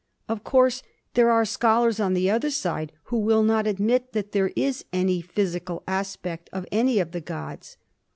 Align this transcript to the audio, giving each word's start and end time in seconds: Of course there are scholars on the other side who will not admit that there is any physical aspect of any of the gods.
Of 0.27 0.43
course 0.43 0.81
there 1.13 1.29
are 1.29 1.45
scholars 1.45 1.99
on 1.99 2.15
the 2.15 2.27
other 2.27 2.49
side 2.49 2.91
who 3.03 3.19
will 3.19 3.43
not 3.43 3.67
admit 3.67 4.13
that 4.13 4.31
there 4.31 4.51
is 4.55 4.83
any 4.91 5.21
physical 5.21 5.83
aspect 5.87 6.49
of 6.51 6.65
any 6.71 6.97
of 6.99 7.11
the 7.11 7.21
gods. 7.21 7.77